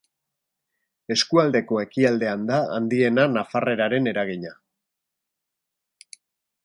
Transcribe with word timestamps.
Eskualdeko 1.15 1.77
ekialdean 1.83 2.47
da 2.51 2.57
handiena 2.79 3.27
nafarreraren 3.35 4.11
eragina. 4.13 4.55